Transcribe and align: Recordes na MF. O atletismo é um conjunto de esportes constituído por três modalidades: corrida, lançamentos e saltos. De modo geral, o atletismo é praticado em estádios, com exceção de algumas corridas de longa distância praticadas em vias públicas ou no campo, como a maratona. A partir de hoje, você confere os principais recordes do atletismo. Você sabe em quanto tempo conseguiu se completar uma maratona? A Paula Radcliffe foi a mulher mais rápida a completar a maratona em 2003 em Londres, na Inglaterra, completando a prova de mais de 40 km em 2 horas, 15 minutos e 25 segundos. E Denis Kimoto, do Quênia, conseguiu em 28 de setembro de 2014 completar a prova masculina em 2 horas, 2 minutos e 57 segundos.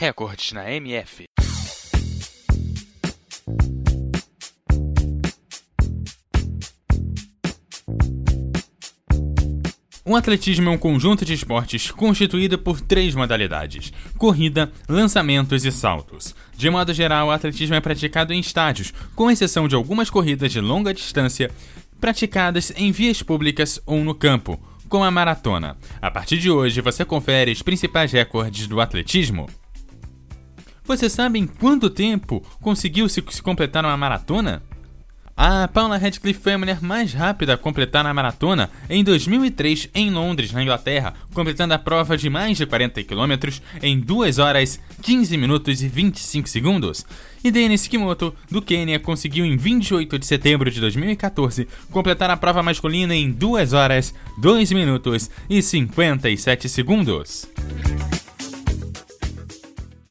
Recordes 0.00 0.52
na 0.52 0.70
MF. 0.70 1.24
O 10.04 10.14
atletismo 10.14 10.68
é 10.68 10.72
um 10.72 10.78
conjunto 10.78 11.24
de 11.24 11.34
esportes 11.34 11.90
constituído 11.90 12.56
por 12.56 12.80
três 12.80 13.12
modalidades: 13.16 13.92
corrida, 14.16 14.70
lançamentos 14.88 15.64
e 15.64 15.72
saltos. 15.72 16.32
De 16.56 16.70
modo 16.70 16.94
geral, 16.94 17.26
o 17.26 17.30
atletismo 17.32 17.74
é 17.74 17.80
praticado 17.80 18.32
em 18.32 18.38
estádios, 18.38 18.94
com 19.16 19.28
exceção 19.28 19.66
de 19.66 19.74
algumas 19.74 20.08
corridas 20.08 20.52
de 20.52 20.60
longa 20.60 20.94
distância 20.94 21.50
praticadas 22.00 22.72
em 22.76 22.92
vias 22.92 23.20
públicas 23.20 23.82
ou 23.84 24.04
no 24.04 24.14
campo, 24.14 24.60
como 24.88 25.02
a 25.02 25.10
maratona. 25.10 25.76
A 26.00 26.08
partir 26.08 26.38
de 26.38 26.48
hoje, 26.48 26.80
você 26.80 27.04
confere 27.04 27.50
os 27.50 27.62
principais 27.62 28.12
recordes 28.12 28.68
do 28.68 28.80
atletismo. 28.80 29.48
Você 30.88 31.10
sabe 31.10 31.38
em 31.38 31.46
quanto 31.46 31.90
tempo 31.90 32.42
conseguiu 32.62 33.10
se 33.10 33.20
completar 33.42 33.84
uma 33.84 33.94
maratona? 33.94 34.62
A 35.36 35.68
Paula 35.68 35.98
Radcliffe 35.98 36.40
foi 36.40 36.54
a 36.54 36.58
mulher 36.58 36.80
mais 36.80 37.12
rápida 37.12 37.52
a 37.52 37.58
completar 37.58 38.06
a 38.06 38.14
maratona 38.14 38.70
em 38.88 39.04
2003 39.04 39.90
em 39.94 40.10
Londres, 40.10 40.50
na 40.50 40.62
Inglaterra, 40.62 41.12
completando 41.34 41.74
a 41.74 41.78
prova 41.78 42.16
de 42.16 42.30
mais 42.30 42.56
de 42.56 42.64
40 42.64 43.04
km 43.04 43.60
em 43.82 44.00
2 44.00 44.38
horas, 44.38 44.80
15 45.02 45.36
minutos 45.36 45.82
e 45.82 45.88
25 45.88 46.48
segundos. 46.48 47.04
E 47.44 47.50
Denis 47.50 47.86
Kimoto, 47.86 48.34
do 48.50 48.62
Quênia, 48.62 48.98
conseguiu 48.98 49.44
em 49.44 49.58
28 49.58 50.18
de 50.18 50.24
setembro 50.24 50.70
de 50.70 50.80
2014 50.80 51.68
completar 51.90 52.30
a 52.30 52.36
prova 52.36 52.62
masculina 52.62 53.14
em 53.14 53.30
2 53.30 53.74
horas, 53.74 54.14
2 54.38 54.72
minutos 54.72 55.30
e 55.50 55.60
57 55.60 56.66
segundos. 56.66 57.46